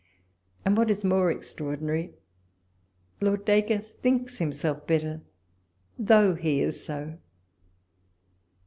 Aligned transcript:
and 0.65 0.75
what 0.77 0.89
is 0.89 1.05
more 1.05 1.29
extraordinary, 1.31 2.15
Lord 3.21 3.45
Dacre 3.45 3.77
thinks 3.77 4.39
him 4.39 4.51
self 4.51 4.87
better, 4.87 5.21
though 5.95 6.33
he 6.33 6.59
is 6.59 6.83
so. 6.83 7.19